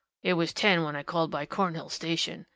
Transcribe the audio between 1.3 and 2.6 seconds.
Cornhill station.